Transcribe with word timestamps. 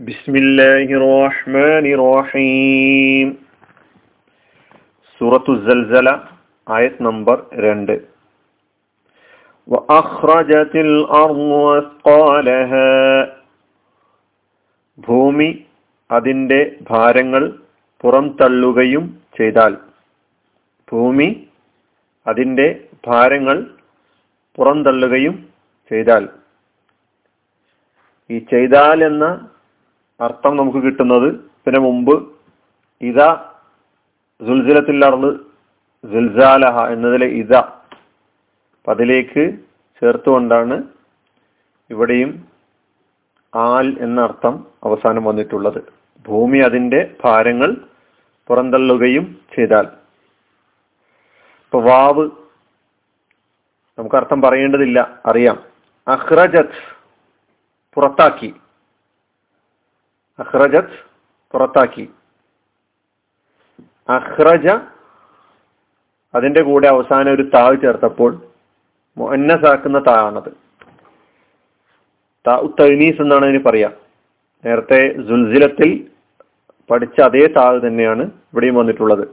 بسم 0.00 0.34
الله 0.36 0.86
الرحمن 0.92 1.84
الرحيم 1.88 3.28
سورة 5.20 5.46
الزلزلة 5.48 6.14
آية 6.66 6.94
نمبر 7.00 7.36
2 7.52 8.00
وأخرجت 9.68 10.74
الأرض 10.86 11.40
أثقالها 11.80 12.90
ഭൂമി 14.98 15.50
അതിൻ്റെ 16.10 16.58
ഭാരങ്ങൾ 16.90 17.42
പുറംതള്ളുകയും 18.04 19.04
ചെയ്താൽ 19.34 19.72
ഭൂമി 20.88 21.28
അതിൻ്റെ 22.26 22.66
ഭാരങ്ങൾ 23.06 23.56
പുറംതള്ളുകയും 24.58 25.34
ചെയ്താൽ 25.90 26.24
ഈ 28.30 28.38
ചെയ്താൽ 28.52 28.98
എന്ന 29.04 29.24
അർത്ഥം 30.19 30.53
നമുക്ക് 30.57 30.77
കിട്ടുന്നത് 30.77 31.27
ഇതിന് 31.59 31.79
മുമ്പ് 31.79 32.15
ഇത 33.01 33.21
സുൽസിലത്തിലർന്ന് 34.47 35.31
സുൽസാലഹ 36.03 36.77
എന്നതിലെ 36.93 37.27
ഇത 37.41 37.53
അതിലേക്ക് 38.87 39.43
ചേർത്തുകൊണ്ടാണ് 40.01 40.75
ഇവിടെയും 41.89 42.31
ആൽ 43.53 43.87
എന്ന 44.05 44.21
അർത്ഥം 44.21 44.55
അവസാനം 44.83 45.23
വന്നിട്ടുള്ളത്. 45.23 45.79
ഭൂമി 46.25 46.59
അതിന്റെ 46.59 46.99
ഭാരങ്ങൾ 47.23 47.69
പുറന്തള്ളുകയും 48.49 49.25
ചെയ്താൽ. 49.55 49.87
ഇപ്പൊ 51.63 51.79
വാവ് 51.81 52.25
നമുക്ക് 53.97 54.15
അർത്ഥം 54.15 54.41
പറയേണ്ടതില്ല 54.41 54.99
അറിയാം. 55.25 55.57
അഹ്റജത് 56.07 56.77
പുറത്താക്കി. 57.97 58.49
അഹ്റജത് 60.39 60.99
പുറത്താക്കി. 61.51 62.09
അഹ്റജ 64.09 64.67
അതിന്റെ 66.35 66.61
കൂടെ 66.61 66.87
അവസാനം 66.87 67.33
ഒരു 67.33 67.41
താവ് 67.41 67.81
ചേർത്തപ്പോൾ 67.81 68.41
മുന്നസാക്കുന്ന 69.17 69.99
താണത്. 69.99 70.49
തൈനീസ് 72.81 73.21
എന്നാണ് 73.21 73.45
അതിന് 73.45 73.63
പറയാ. 73.63 73.91
നേരത്തെ 74.65 75.13
സുൽസിലത്തിൽ 75.13 76.07
പഠിച്ച 76.89 77.21
അതേ 77.21 77.47
താവ് 77.47 77.87
തന്നെയാണ് 77.87 78.23
ഇവിടെയും 78.23 78.75
വന്നിട്ടുള്ളത്. 78.75 79.27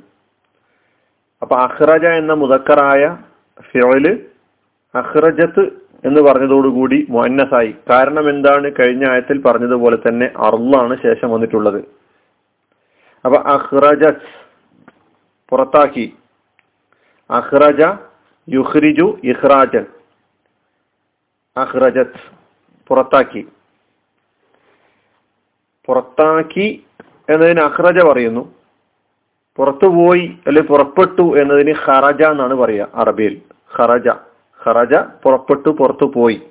അപ്പൊ 1.42 1.56
അഹ്റജ 1.56 2.06
എന്ന 2.06 2.32
മുതക്കറായ 2.32 3.24
ഫിറോയിൽ 3.60 4.26
അഹ്റജത്ത് 4.94 5.85
എന്ന് 6.04 6.20
പറഞ്ഞതോടുകൂടി 6.20 7.06
മുന്നസായി 7.10 7.74
കാരണം 7.90 8.30
എന്താണ്? 8.30 8.70
കഴിഞ്ഞ 8.80 9.10
ആയത്തിൽ 9.10 9.42
പറഞ്ഞതുപോലെ 9.42 9.96
തന്നെ 9.96 10.30
അറുള്ളാണ് 10.36 11.02
ശേഷം 11.02 11.30
വന്നിട്ടുള്ളത്. 11.30 11.84
അപ്പൊ 13.24 13.38
അഹ്റജ 13.38 14.12
പുറത്താക്കി. 15.48 16.16
അഹ്റജ 17.30 17.82
യുഹ്രിജു 18.48 19.20
ഇഹ്റാജൻ 19.24 19.86
അഹ്റജത് 21.56 22.20
പുറത്താക്കി. 22.88 23.48
പുറത്താക്കി 25.86 26.86
എന്നതിന് 27.30 27.60
അഹ്റജ 27.60 28.04
പറയുന്നു. 28.04 28.54
പുറത്തുപോയി 29.56 30.38
അല്ലെ 30.46 30.62
പുറപ്പെട്ടു 30.62 31.38
എന്നതിന് 31.38 31.74
ഹറജ 31.74 32.22
എന്നാണ് 32.22 32.54
പറയുക 32.54 32.88
അറബിയിൽ. 32.94 33.42
ഖറജ. 33.78 34.08
ഖറജ 34.68 34.94
പുറപ്പെട്ടു 34.94 35.68
പുറത്തു 35.68 36.12
പോയി. 36.16 36.42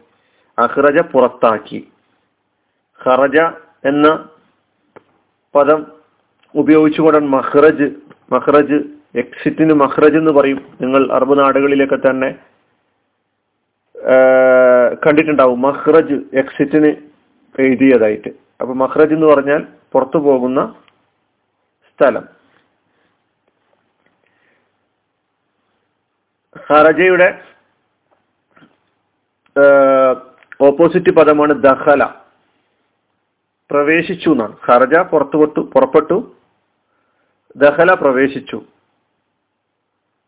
അഹ്റജ 0.59 1.01
പുറത്താക്കി. 1.01 1.87
ഖറജ 3.07 3.39
എന്ന 3.85 4.29
പദം 5.55 5.91
ഉപയോഗിച്ചുകൊണ്ട് 6.55 7.19
മഹ്റജ് 7.19 7.95
മഹ്റജ് 8.31 8.83
എക്സിറ്റിന് 9.15 9.73
മഹ്റജ് 9.73 10.17
എന്ന് 10.17 10.31
പറയും. 10.31 10.77
നിങ്ങൾ 10.81 11.11
അറബ് 11.11 11.39
നാടുകളിലൊക്കെ 11.39 11.95
തന്നെ 11.95 12.35
കണ്ടിട്ടുണ്ടാവും. 15.05 15.61
മഹ്റജ് 15.61 16.13
എക്സിറ്റിന് 16.13 16.95
എഴുതിയതായിട്ട്. 17.59 18.29
അപ്പൊ 18.61 18.73
മഹ്റജ് 18.73 19.13
എന്ന് 19.13 19.27
പറഞ്ഞാൽ 19.27 19.67
പുറത്തു 19.91 20.17
പോകുന്ന 20.17 20.75
സ്ഥലം. 21.79 22.25
ഖറജയുടെ 26.71 27.54
ഓപ്പോസിറ്റ് 30.61 31.11
പദമാണ് 31.11 31.63
ദഹല 31.63 32.05
പ്രവേശിച്ചു 33.71 34.29
എന്നാണ്. 34.29 34.57
ഖർജ 34.67 34.97
പുറത്തുപൊട്ടു 34.97 35.59
പുറപ്പെട്ടു. 35.59 36.35
ദഹല 37.55 37.93
പ്രവേശിച്ചു. 37.93 38.65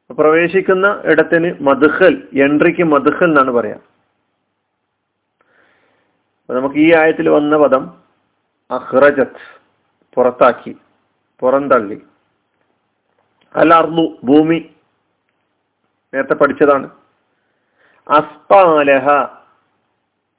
പ്രവേശിക്കുന്ന 0.10 1.02
ഇടത്തിന് 1.06 1.54
മധുഹൽ 1.62 2.28
എൻട്രിക്ക് 2.34 2.84
മധുഹൽ 2.84 3.24
എന്നാണ് 3.24 3.52
പറയാം. 3.52 3.82
നമുക്ക് 6.50 6.76
ഈ 6.76 6.94
ആയത്തിൽ 6.94 7.30
വന്ന 7.30 7.58
പദം 7.58 8.04
അഹ്റജത്ത് 8.72 9.60
പുറത്താക്കി 10.14 10.78
പുറന്തള്ളി. 11.40 12.02
അലർന്നു 13.56 14.18
ഭൂമി. 14.24 14.76
നേരത്തെ 16.14 16.34
പഠിച്ചതാണ്. 16.34 16.90
അസ്കാലഹ 18.10 19.08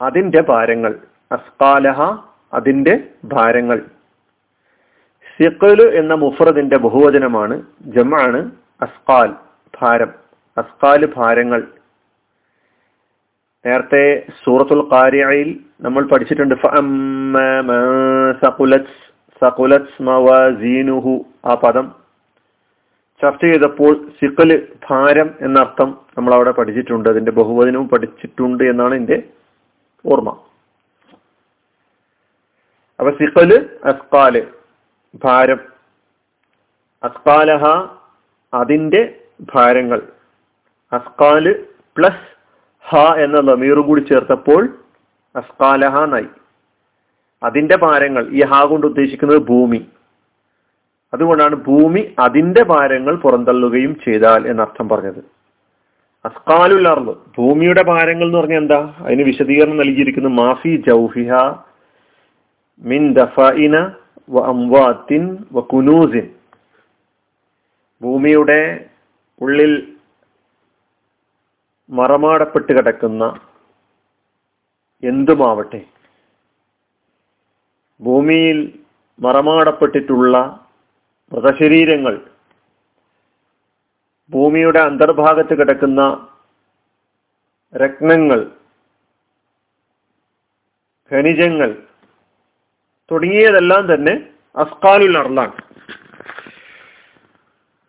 അതിന്റെ 0.01 0.41
ഭാരങ്ങൾ. 0.41 0.99
അസ്കാലഹ 1.31 2.23
അതിന്റെ 2.53 3.03
ഭാരങ്ങൾ. 3.23 3.81
സിഖലു 5.37 5.83
എന്ന 5.83 6.13
മുഫ്രദിന്റെ 6.13 6.77
ബഹുവചനമാണ് 6.77 7.63
ജമാണ് 7.81 8.51
അസ്കാൽ 8.81 9.33
ഭാരം. 9.81 10.13
അസ്കാൽ 10.57 11.13
ഭാരങ്ങൾ. 11.15 11.67
നേരത്തെ 13.65 14.25
സൂറത്തുൽ 14.43 14.89
കാരിയയിൽ 14.91 15.59
നമ്മൾ 15.81 16.03
പഠിച്ചിട്ടുണ്ട് 16.03 16.55
ആ 21.45 21.53
പദം. 21.53 21.98
ചർച്ച 23.21 23.45
ചെയ്തപ്പോൾ 23.45 23.93
സിക്കൽ 24.19 24.67
ഭാരം 24.89 25.35
എന്നർത്ഥം 25.41 25.97
നമ്മൾ 26.17 26.33
അവിടെ 26.33 26.51
പഠിച്ചിട്ടുണ്ട്. 26.51 27.09
അതിന്റെ 27.09 27.31
ബഹുവചനവും 27.31 27.89
പഠിച്ചിട്ടുണ്ട് 27.89 28.63
എന്നാണ് 28.63 28.95
എന്റെ 28.95 29.23
ഓർമ്മ. 30.05 30.29
അപ്പൊ 32.99 33.11
സിക്കൽ 33.11 33.79
അസ്കാൽ 33.85 34.47
ഭാരം. 35.23 35.59
അസ്കാലഹ 37.03 37.65
അതിന്റെ 38.53 39.21
ഭാരങ്ങൾ. 39.55 40.01
അസ്കാൽ 40.93 41.65
പ്ലസ് 41.97 42.27
ഹ 42.89 42.97
എന്ന 42.97 43.39
ലമീറും 43.39 43.87
കൂടി 43.87 44.01
ചേർത്തപ്പോൾ 44.01 44.77
അസ്കാലഹ 45.35 46.05
നായി. 46.05 46.27
അതിന്റെ 47.43 47.77
ഭാരങ്ങൾ 47.77 48.27
ഈ 48.27 48.41
ഹ 48.43 48.65
കൊണ്ട് 48.65 48.87
ഉദ്ദേശിക്കുന്നത് 48.87 49.37
ഭൂമി. 49.37 49.87
അതുകൊണ്ടാണ് 51.13 51.55
ഭൂമി 51.55 52.15
അതിന്റെ 52.19 52.63
ഭാരങ്ങൾ 52.63 53.15
പുറന്തള്ളുകയും 53.15 53.95
ചെയ്താൽ 54.05 54.47
എന്നർത്ഥം 54.47 54.89
പറഞ്ഞത്. 54.89 55.21
അസ്കാലുല്ലാർന്ന് 56.25 57.11
ഭൂമിയുടെ 57.37 57.83
ഭാരങ്ങൾ 57.83 58.25
എന്ന് 58.25 58.37
പറഞ്ഞാൽ 58.37 58.57
എന്താ? 58.57 58.93
അതിന് 58.99 59.23
വിശദീകരണം 59.23 59.77
നൽകിയിരിക്കുന്നു 59.77 60.29
മാഫി 60.29 60.83
ജൗഹിഹ 60.87 61.33
മിൻ 62.81 63.13
ദഫഇന 63.13 63.91
വ 64.29 64.45
അംവാത്തിൻ 64.45 65.37
വ 65.51 65.59
കുനൂസിൻ. 65.59 66.29
ഭൂമിയുടെ 68.01 68.85
ഉള്ളിൽ 69.41 69.93
മറമാടപ്പെട്ട് 71.89 72.73
കിടക്കുന്ന 72.73 73.39
എന്തുമാവട്ടെ? 75.03 75.81
ഭൂമിയിൽ 78.01 78.79
മറമാടപ്പെട്ടിട്ടുള്ള 79.19 80.65
മൃതശരീരങ്ങൾ. 81.31 82.15
ഭൂമിയുടെ 84.31 84.79
അന്തർഭാഗത്ത് 84.79 85.57
കിടക്കുന്ന 85.57 86.01
രത്നങ്ങൾ 87.75 88.39
ഖനിജങ്ങൾ 91.11 91.69
തുടങ്ങിയതെല്ലാം 93.11 93.93
തന്നെ 93.93 94.13
അസ്കാലുൽ 94.55 95.17
അർലാണ് 95.17 95.55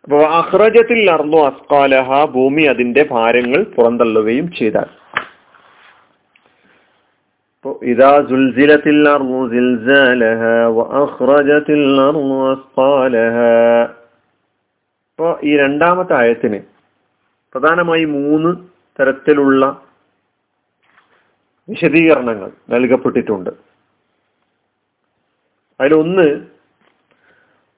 അപ്പോൾ 0.05 0.23
അഹ്റജത്തിൽ 0.37 1.11
അർന്നു 1.11 1.37
അസ്കാലഹ 1.37 2.25
ഭൂമി 2.25 2.63
അതിന്റെ 2.63 3.03
ഭാരങ്ങൾ 3.11 3.63
പുറന്തള്ളുകയും 3.65 4.53
ചെയ്താൽ. 4.53 4.89
إذا 7.84 8.22
زلزلت 8.22 8.88
الأرض 8.88 9.50
زلزالها 9.50 10.68
وأخرجت 10.68 11.70
الأرض 11.70 12.30
أثقالها 12.52 13.56
അപ്പോൾ 15.20 15.32
ഈ 15.44 15.52
രണ്ടാമത്തെ 15.58 16.14
ആയത്തിന് 16.14 16.60
പ്രധാനമായി 17.56 18.06
മൂന്ന് 18.06 18.50
തരത്തിലുള്ള 19.00 19.64
വിശദീകരണങ്ങൾ 21.68 22.50
നൽകപ്പെട്ടിട്ടുണ്ട് 22.70 23.52
അതിലൊന്ന് 25.80 26.28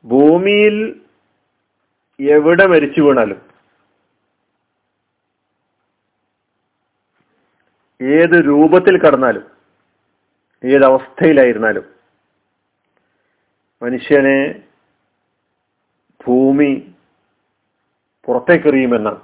ഭൂമിയിൽ 0.06 0.75
എവിടെ 2.19 2.66
മരിച്ചു 2.68 3.02
വീണാലും 3.02 3.40
ഏത് 8.02 8.38
രൂപത്തിൽ 8.46 8.98
കടന്നാലും 8.98 9.46
ഏത് 10.64 10.85
അവസ്ഥയിലായിരുന്നാലും 10.85 11.85
മനുഷ്യനെ 13.82 14.38
ഭൂമി 16.25 16.70
പുറത്തേക്കെറിയുമെന്നാണ് 18.29 19.20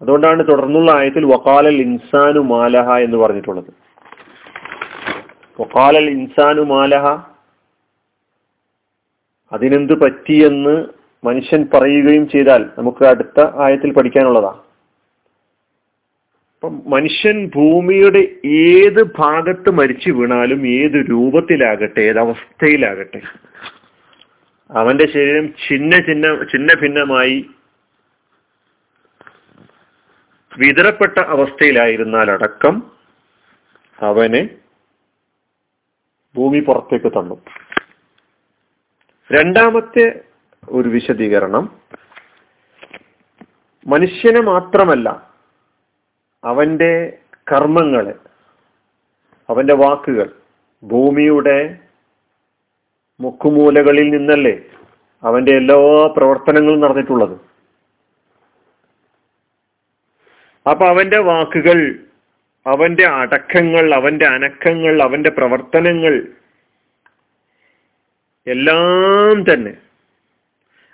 അതുകൊണ്ടാണ് 0.00 0.48
തുടർന്നുള്ള 0.48 0.90
ആയത്തിൽ 0.92 1.24
വക്കാലൽ 1.24 1.76
ഇൻസാനു 1.82 2.40
മാലഹ 2.40 2.88
എന്ന് 2.96 3.16
പറഞ്ഞിട്ടുള്ളത്. 3.16 3.70
വക്കാലൽ 5.60 6.10
ഇൻസാനു 6.10 6.62
മാലഹ 6.62 7.06
അതിനെന്ത് 9.52 9.94
പറ്റിയെന്ന് 10.04 10.74
മനുഷ്യൻ 11.24 11.70
പറയുകയും 11.74 12.28
ചെയ്താൽ 12.28 12.70
നമുക്ക് 12.78 13.04
അടുത്ത 13.04 13.40
ആയത്തിൽ 13.40 13.92
പഠിക്കാനുള്ളതാണ് 13.94 14.63
അപ്പം 16.64 16.82
മനുഷ്യൻ 16.86 17.50
ഭൂമിയുടെ 17.54 18.48
ഏത് 18.48 19.02
ഭാഗത്ത് 19.18 19.70
മരിച്ചു 19.70 20.10
വീണാലും 20.10 20.68
ഏത് 20.68 21.10
രൂപത്തിലാകട്ടെ 21.10 22.00
ഏതവസ്ഥയിലാകട്ടെ 22.00 23.20
അവന്റെ 24.70 25.06
ശരീരം 25.06 25.54
ചിന്ന 25.68 25.96
ചിന്ന 25.96 26.44
ചിന്ന 26.52 26.74
ഭിന്നമായി 26.80 27.50
വിതരപ്പെട്ട 30.58 31.18
അവസ്ഥയിലായിരുന്നാലടക്കം 31.18 32.92
അവനെ 34.00 34.48
ഭൂമി 36.36 36.60
പുറത്തേക്ക് 36.60 37.12
തള്ളും. 37.16 37.42
രണ്ടാമത്തെ 39.32 40.20
ഒരു 40.68 40.88
വിശദീകരണം 40.88 41.78
മനുഷ്യനെ 43.86 44.40
മാത്രമല്ല 44.40 45.23
അവന്റെ 46.44 46.92
കർമ്മങ്ങൾ 47.52 48.06
അവന്റെ 49.48 49.74
വാക്കുകൾ 49.74 50.28
ഭൂമിയുടെ 50.82 51.58
മുക്കുമൂലകളിൽ 53.20 54.08
നിന്നല്ലേ 54.10 54.54
അവന്റെ 55.22 55.52
എല്ലാ 55.56 55.76
പ്രവർത്തനങ്ങളും 56.16 56.80
നടന്നിട്ടുള്ളത്. 56.80 57.36
അപ്പൊ 60.70 60.84
അവന്റെ 60.86 61.18
വാക്കുകൾ 61.18 61.78
അവന്റെ 62.66 63.06
അടക്കങ്ങൾ 63.06 63.94
അവന്റെ 63.94 64.26
അനക്കങ്ങൾ 64.26 65.02
അവന്റെ 65.02 65.30
പ്രവർത്തനങ്ങൾ 65.30 66.14
എല്ലാം 68.46 69.36
തന്നെ 69.52 69.74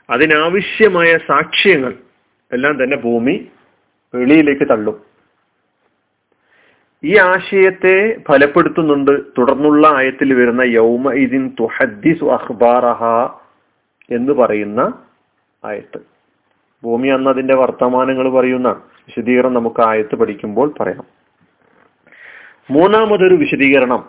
അതിനാവശ്യമായ 0.09 1.11
സാക്ഷ്യങ്ങൾ 1.27 1.93
എല്ലാം 2.53 2.75
തന്നെ 2.83 2.97
ഭൂമി 2.97 3.35
വെളിയിലേക്ക് 4.15 4.67
തള്ളും. 4.69 4.97
ഈ 7.05 7.17
ആശയത്തെ 7.17 8.23
ഫലപ്പെടുത്തുന്നുണ്ട്. 8.29 9.11
തുടർന്നുള്ള 9.39 9.89
ആയത്തിൽ 9.97 10.35
വരുന്ന 10.35 10.63
യൗമ 10.63 11.13
ഇതിൻ 11.13 11.53
തുഹദ്ദിസു 11.61 12.25
അഖ്ബാറഹ 12.25 13.05
എന്ന് 14.11 14.33
പറയുന്ന 14.33 15.03
ആയത്ത്. 15.65 16.01
ഭൂമി 16.85 17.09
അന്ന് 17.09 17.31
അതിന്റെ 17.31 17.55
വർത്തമാനങ്ങൾ 17.55 18.31
പറയുന്ന 18.31 18.69
വിശദീകരണം 18.69 19.55
നമുക്ക് 19.55 19.81
ആയത്ത് 19.87 20.15
പഠിക്കുമ്പോൾ 20.15 20.75
പറയാം. 20.81 21.05
മൂന്നാമതൊരു 22.71 23.35
വിശദീകരണം 23.35 24.09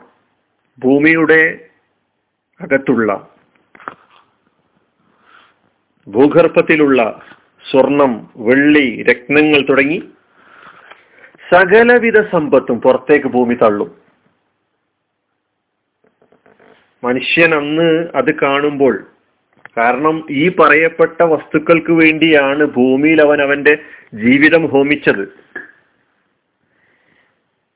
ഭൂമിയുടെ 0.80 1.68
അകത്തുള്ള 2.62 3.28
ഭൂഗർഭത്തിലുള്ള 6.08 7.22
സ്വർണം 7.72 8.30
വെള്ളി 8.38 9.04
രത്നങ്ങൾ 9.04 9.66
തുടങ്ങി 9.70 10.10
സകലവിധ 11.54 12.22
സമ്പത്തും 12.22 12.82
പുറത്തേക്ക് 12.82 13.28
ഭൂമി 13.28 13.56
തള്ളും. 13.56 13.92
മനുഷ്യൻ 17.04 17.56
അന്ന് 17.56 18.08
അത് 18.16 18.40
കാണുമ്പോൾ 18.40 19.06
കാരണം 19.78 20.28
ഈ 20.32 20.50
പറയപ്പെട്ട 20.50 21.24
വസ്തുക്കൾക്ക് 21.24 21.92
വേണ്ടിയാണ് 21.92 22.66
ഭൂമിയിൽ 22.66 23.22
അവൻ 23.22 23.42
അവന്റെ 23.42 23.78
ജീവിതം 24.14 24.68
ഹോമിച്ചത്. 24.68 25.24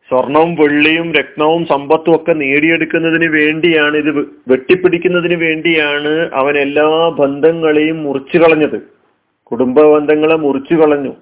സ്വർണവും 0.10 0.56
വെള്ളിയും 0.56 1.13
രത്നവും 1.13 1.66
സമ്പത്തും 1.66 2.16
ഒക്കെ 2.16 2.33
നേടിയെടുക്കുന്നതിന് 2.33 3.30
വേണ്ടിയാണ് 3.31 3.95
ഇത് 3.98 4.12
വെട്ടിപ്പിടിക്കുന്നതിന് 4.48 5.36
വേണ്ടിയാണ് 5.36 6.30
അവൻ 6.33 6.57
എല്ലാ 6.57 7.10
ബന്ധങ്ങളെയും 7.10 8.04
മുറിച്ചു 8.04 8.38
കളഞ്ഞത്. 8.38 8.80
കുടുംബ 9.44 9.81
ബന്ധങ്ങളെ 9.81 10.36
മുറിച്ചു 10.36 10.74
കളഞ്ഞു. 10.74 11.13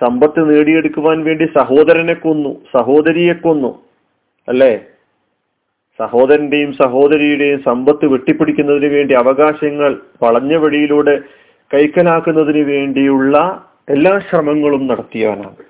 സമ്പത്ത് 0.00 0.40
നേടിയെടുക്കുവാൻ 0.50 1.24
വേണ്ടി 1.24 1.44
സഹോദരനെ 1.58 2.14
കൊന്നു 2.14 2.52
സഹോദരിയെ 2.76 3.32
കൊന്നു 3.32 3.70
അല്ലേ? 4.48 4.72
സഹോദരന്റെയും 5.98 6.72
സഹോദരിയുടെയും 6.72 7.62
സമ്പത്ത് 7.62 8.06
വെട്ടിപ്പിടിക്കുന്നതിന് 8.06 8.90
വേണ്ടി 8.94 9.14
അവകാശങ്ങൾ 9.14 10.02
വളഞ്ഞ 10.22 10.56
വഴിയിലൂടെ 10.56 11.14
കൈക്കലാക്കുന്നതിന് 11.74 12.62
വേണ്ടിയുള്ള 12.64 13.36
എല്ലാ 13.88 14.18
ശ്രമങ്ങളും 14.18 14.86
നടത്തിയവനാണ്. 14.86 15.62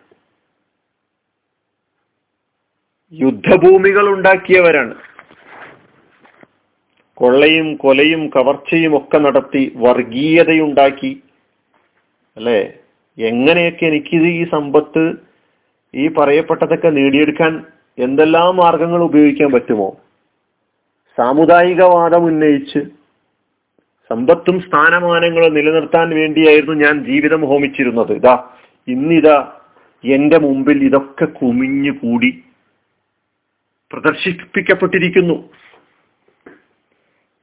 യുദ്ധഭൂമികൾ 3.12 4.08
ഉണ്ടാക്കിയവരാണ്. 4.08 4.94
കൊള്ളയും 7.14 7.76
കൊലയും 7.76 8.28
കവർച്ചയും 8.28 8.96
ഒക്കെ 8.96 9.18
നടത്തി 9.18 9.72
വർഗീയതയുണ്ടാക്കി 9.76 11.22
അല്ലേ? 12.36 12.60
എങ്ങനെയൊക്കെ 13.20 13.86
എനിക്കിത് 13.86 14.22
ഈ 14.22 14.50
സമ്പത്ത് 14.50 15.12
ഈ 15.94 16.08
പറയപ്പെട്ടതൊക്കെ 16.08 16.88
നേടിയെടുക്കാൻ 16.88 17.64
എന്തെല്ലാം 17.98 18.56
മാർഗങ്ങൾ 18.56 19.02
ഉപയോഗിക്കാൻ 19.02 19.52
പറ്റുമോ? 19.52 20.00
സാമുദായികവാദം 21.16 22.24
ഉന്നയിച്ച് 22.24 22.78
സമ്പത്തും 24.10 24.60
സ്ഥാനമാനങ്ങളും 24.60 25.54
നിലനിർത്താൻ 25.54 26.10
വേണ്ടിയായിരുന്നു 26.10 26.72
ഞാൻ 26.72 27.04
ജീവിതം 27.04 27.40
ഹോമിച്ചിരുന്നത്. 27.40 28.12
ഇതാ 28.12 28.48
ഇന്നിതാ 28.88 29.52
എന്റെ 30.04 30.38
മുമ്പിൽ 30.38 30.84
ഇതൊക്കെ 30.84 31.24
കുമിഞ്ഞു 31.24 31.90
കൂടി 31.90 32.44
പ്രദർശിപ്പിക്കപ്പെട്ടിരിക്കുന്നു. 33.92 35.50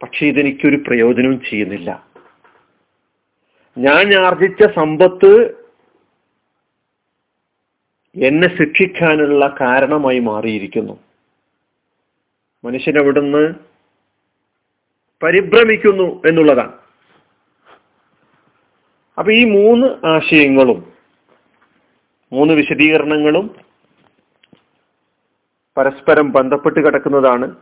പക്ഷെ 0.04 0.26
ഇതെനിക്കൊരു 0.26 0.76
പ്രയോജനവും 0.88 1.42
ചെയ്യുന്നില്ല. 1.50 2.08
ഞാൻ 3.78 4.14
ആർജിച്ച 4.16 4.76
സമ്പത്ത് 4.76 5.57
എന്നെ 8.24 8.58
ശിക്ഷിക്കാനുള്ള 8.58 9.56
കാരണമായി 9.62 10.20
മാറിയിരിക്കുന്നു. 10.20 11.00
മനുഷ്യൻ 12.66 13.00
അവിടുന്ന് 13.00 13.54
പരിഭ്രമിക്കുന്നു 15.24 16.22
എന്നുള്ളതാണ്. 16.28 16.74
അപ്പൊ 19.18 19.32
ഈ 19.32 19.44
മൂന്ന് 19.44 20.08
ആശയങ്ങളും 20.08 20.94
മൂന്ന് 22.32 22.54
വിശദീകരണങ്ങളും 22.54 23.56
പരസ്പരം 25.78 26.32
ബന്ധപ്പെട്ട് 26.32 26.86
കിടക്കുന്നതാണ്. 26.86 27.56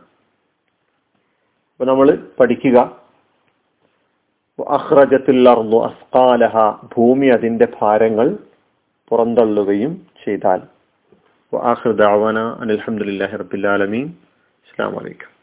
നമ്മൾ 1.80 2.28
പഠിക്കുക. 2.40 3.02
അസ്കാലഹ 5.84 6.70
ഭൂമി 6.96 7.26
അതിന്റെ 7.26 7.68
ഭാരങ്ങൾ. 7.82 8.38
പുറന്തള്ളുകയും 9.10 9.92
ചെയ്താൽ. 10.24 10.60
ആഖിർ 11.52 11.96
ദഅവാന 11.96 12.38
അസ്സാം 12.62 12.80
ഹംദുലില്ലാഹി 12.86 15.35